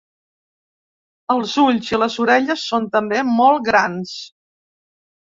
[1.33, 4.15] Els ulls i les orelles són també molt grans.